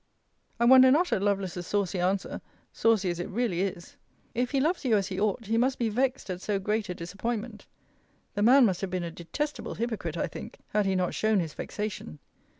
[0.59, 2.41] I wonder not at Lovelace's saucy answer,
[2.73, 3.97] saucy as it really is.*
[4.33, 6.95] If he loves you as he ought, he must be vexed at so great a
[6.95, 7.67] disappointment.
[8.33, 11.53] The man must have been a detestable hypocrite, I think, had he not shown his
[11.53, 12.17] vexation.